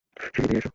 সিড়ি 0.23 0.47
দিয়ে 0.47 0.59
এসো। 0.59 0.69